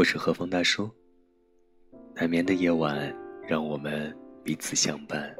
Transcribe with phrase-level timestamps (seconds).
[0.00, 0.90] 我是和风大叔。
[2.14, 3.14] 难眠的夜晚，
[3.46, 5.30] 让我们彼此相伴。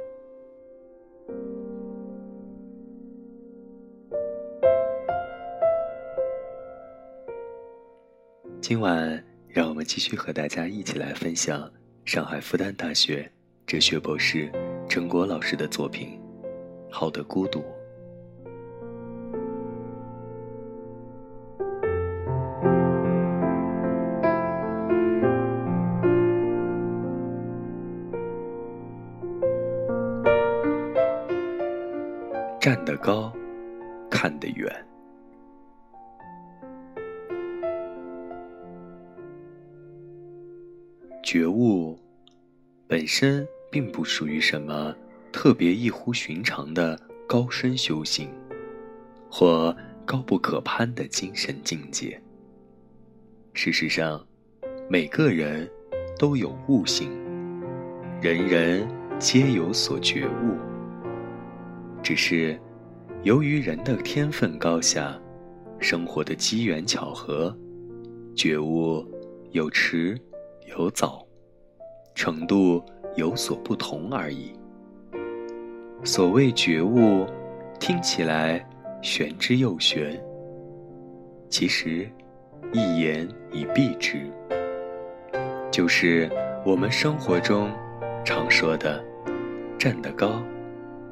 [8.61, 11.73] 今晚，让我们继续和大家一起来分享
[12.05, 13.33] 上海复旦大学
[13.67, 14.53] 哲学博士
[14.91, 16.21] 陈果老师的作品
[16.93, 17.61] 《好的孤独》。
[32.61, 33.33] 站得高，
[34.11, 34.71] 看得远。
[41.23, 41.99] 觉悟
[42.87, 44.95] 本身并不属于什么
[45.33, 48.29] 特别异乎寻常的高深修行，
[49.31, 49.75] 或
[50.05, 52.21] 高不可攀的精神境界。
[53.55, 54.23] 事实上，
[54.87, 55.67] 每个人
[56.19, 57.11] 都有悟性，
[58.21, 58.87] 人人
[59.19, 60.70] 皆有所觉悟。
[62.11, 62.59] 只是，
[63.23, 65.17] 由于人的天分高下，
[65.79, 67.57] 生活的机缘巧合，
[68.35, 69.07] 觉悟
[69.53, 70.21] 有迟
[70.67, 71.25] 有早，
[72.13, 72.83] 程度
[73.15, 74.51] 有所不同而已。
[76.03, 77.25] 所谓觉悟，
[77.79, 78.69] 听起来
[79.01, 80.21] 玄之又玄，
[81.49, 82.11] 其实
[82.73, 84.29] 一言以蔽之，
[85.71, 86.29] 就是
[86.67, 87.71] 我们生活中
[88.25, 89.01] 常说的
[89.79, 90.43] “站得高”。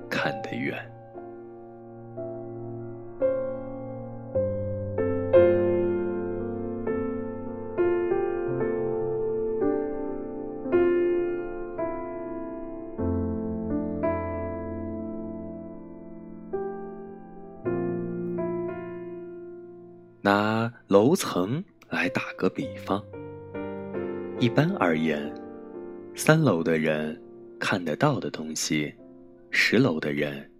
[0.08, 0.76] 看得远。
[20.20, 23.02] 拿楼层来打个比方，
[24.38, 25.32] 一般而言，
[26.14, 27.18] 三楼的人
[27.58, 28.94] 看得到的东西。
[29.50, 30.50] 十楼的人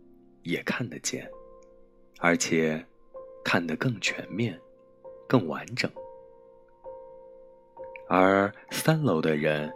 [0.43, 1.31] 也看得见，
[2.19, 2.85] 而且
[3.45, 4.59] 看得更全面、
[5.29, 5.91] 更完整。
[8.09, 9.73] 而三楼的人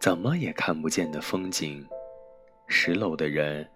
[0.00, 1.86] 怎么也看不见的风景，
[2.66, 3.68] 十楼的人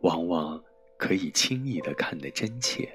[0.00, 0.62] 往往
[0.98, 2.92] 可以轻易的看得真切。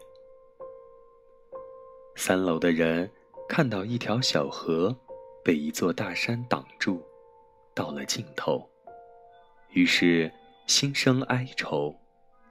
[2.15, 3.09] 三楼的人
[3.49, 4.95] 看到一条小河
[5.43, 7.01] 被一座大山挡住，
[7.73, 8.69] 到了尽头，
[9.71, 10.31] 于是。
[10.67, 11.95] 心生哀愁，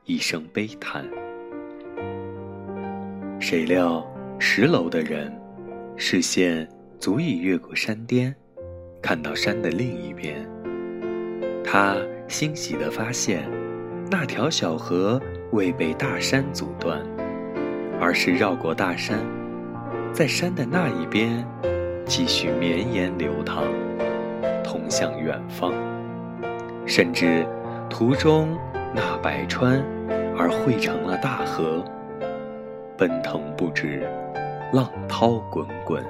[0.04, 1.04] 一声悲叹。
[3.40, 4.06] 谁料
[4.38, 5.36] 十楼的人，
[5.96, 6.68] 视线
[7.00, 8.32] 足以越过山巅，
[9.02, 10.48] 看到山的另一边。
[11.64, 11.96] 他
[12.28, 13.50] 欣喜地发现，
[14.08, 15.20] 那条小河
[15.50, 17.04] 未被大山阻断，
[18.00, 19.18] 而是绕过大山，
[20.12, 21.44] 在山的那一边
[22.06, 23.64] 继续绵延流淌，
[24.62, 25.72] 通向远方，
[26.86, 27.44] 甚至。
[27.96, 28.58] 途中，
[28.92, 29.80] 那百川
[30.36, 31.80] 而汇成了大河，
[32.98, 34.00] 奔腾不止，
[34.72, 36.04] 浪涛滚滚，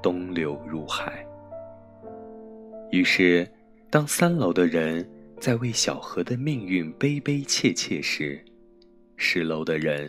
[0.00, 1.26] 东流入海。
[2.92, 3.50] 于是，
[3.90, 5.04] 当三楼的人
[5.40, 8.40] 在为小河的命运悲悲切切时，
[9.16, 10.08] 十楼的人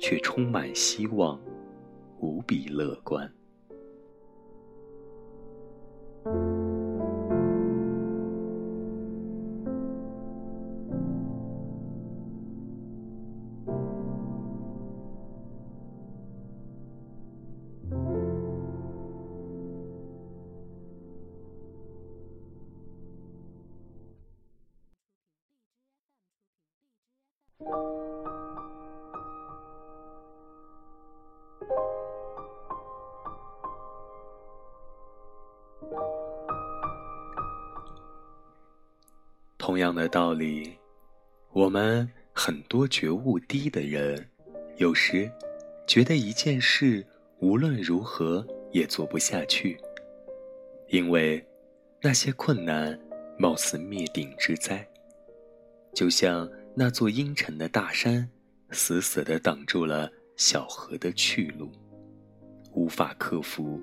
[0.00, 1.38] 却充满希望，
[2.20, 3.30] 无比乐观。
[39.58, 40.76] 同样的道理，
[41.52, 44.28] 我们很多觉悟低的人，
[44.76, 45.30] 有时
[45.86, 47.06] 觉得一件事
[47.38, 49.78] 无论如何也做不下去，
[50.88, 51.42] 因为
[52.00, 52.98] 那些困难
[53.38, 54.86] 貌似灭顶之灾，
[55.94, 58.28] 就像那座阴沉的大山，
[58.70, 61.70] 死死地挡住了小河的去路，
[62.72, 63.80] 无法克服，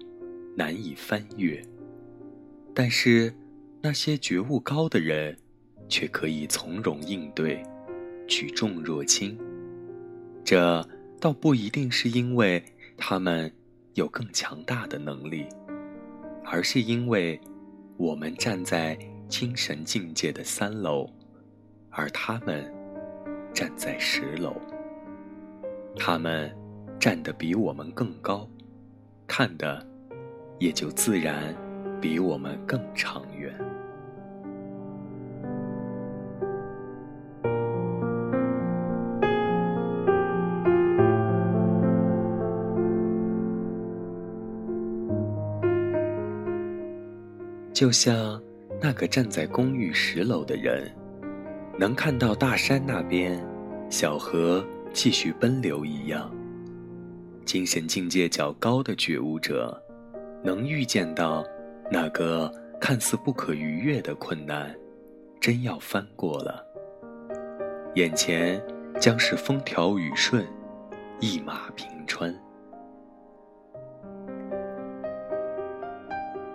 [0.55, 1.61] 难以翻越。
[2.73, 3.33] 但是
[3.81, 5.37] 那些觉悟高的人。
[5.91, 7.63] 却可以从容应对，
[8.27, 9.35] 举重若轻。
[10.45, 10.87] 这
[11.19, 12.63] 倒不一定是因为
[12.95, 13.51] 他们
[13.95, 15.47] 有更强大的能力，
[16.45, 17.41] 而是因为
[17.97, 18.95] 我们站在
[19.27, 21.09] 精神境界的三楼，
[21.89, 22.71] 而他们
[23.53, 24.55] 站在十楼。
[25.97, 26.49] 他们
[26.99, 28.47] 站得比我们更高，
[29.27, 29.85] 看的
[30.59, 31.53] 也就自然
[31.99, 33.53] 比我们更长远。
[47.73, 48.41] 就像
[48.81, 50.91] 那个站在公寓十楼的人，
[51.79, 53.41] 能看到大山那边
[53.89, 54.61] 小河
[54.91, 56.29] 继续奔流一样。
[57.45, 59.81] 精神境界较高的觉悟者，
[60.43, 61.41] 能预见到
[61.89, 64.75] 那个看似不可逾越的困难，
[65.39, 66.61] 真要翻过了，
[67.95, 68.61] 眼前
[68.99, 70.45] 将是风调雨顺，
[71.21, 72.35] 一马平川。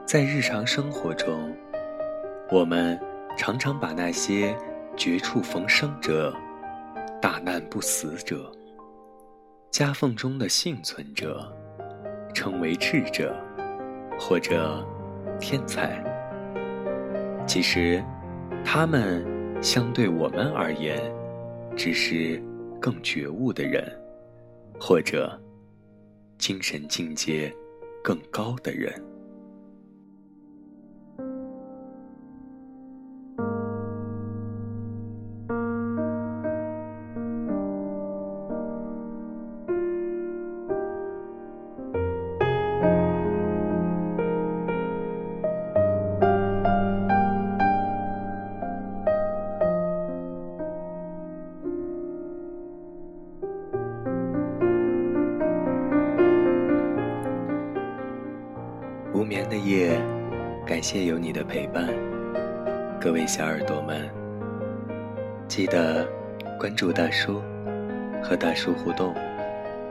[0.05, 1.51] 在日常生活中，
[2.51, 3.01] 我们
[3.39, 4.55] 常常把那些
[4.97, 6.35] 绝处逢生者、
[7.21, 8.51] 大难不死者、
[9.71, 11.53] 夹缝中的幸存者，
[12.33, 13.37] 称为智者
[14.19, 14.87] 或者
[15.41, 16.03] 天才。
[17.47, 18.03] 其实，
[18.65, 19.25] 他们
[19.63, 20.99] 相对我们而言，
[21.77, 22.41] 只是
[22.81, 23.85] 更觉悟的人，
[24.81, 25.39] 或者
[26.39, 27.53] 精神境界
[28.03, 28.95] 更高的人。
[59.35, 60.01] 眠的夜，
[60.65, 61.89] 感谢有你的陪伴，
[63.01, 64.09] 各位小耳朵们，
[65.49, 66.07] 记得
[66.57, 67.43] 关注大叔，
[68.23, 69.13] 和大叔互动，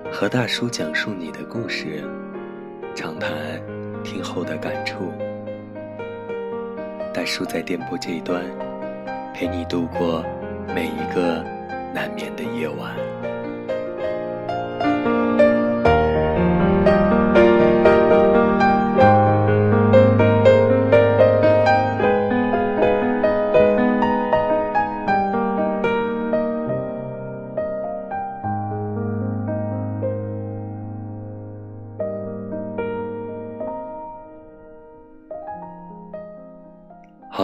[0.10, 2.06] 和大叔讲述你的故事，
[2.96, 3.62] 畅谈
[4.02, 5.12] 听后的感触。
[7.14, 8.46] 大叔在电波这一端，
[9.34, 10.24] 陪你度过
[10.74, 11.44] 每一个
[11.94, 12.96] 难眠的夜晚。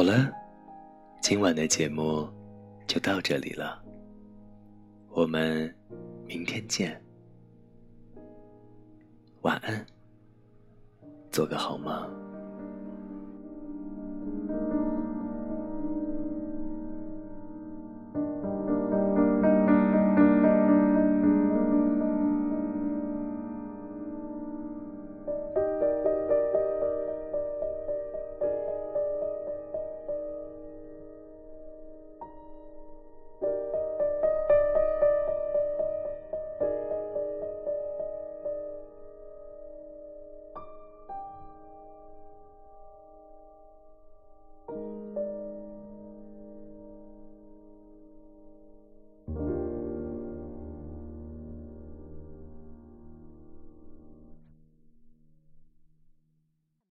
[0.09, 0.31] 了，
[1.21, 2.27] 今晚的节目
[2.87, 3.79] 就到这里了。
[5.09, 5.71] 我们
[6.25, 6.99] 明天见，
[9.41, 9.85] 晚安，
[11.29, 12.28] 做个好梦。